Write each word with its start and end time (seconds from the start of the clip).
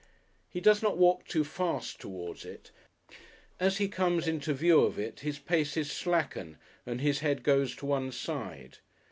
He 0.49 0.59
does 0.59 0.81
not 0.81 0.97
walk 0.97 1.27
too 1.27 1.43
fast 1.43 1.99
towards 2.01 2.43
it; 2.43 2.71
as 3.59 3.77
he 3.77 3.87
comes 3.87 4.27
into 4.27 4.51
view 4.51 4.79
of 4.79 4.97
it 4.97 5.19
his 5.19 5.37
paces 5.37 5.91
slacken 5.91 6.57
and 6.87 7.01
his 7.01 7.19
head 7.19 7.43
goes 7.43 7.75
to 7.75 7.85
one 7.85 8.11
side. 8.11 8.79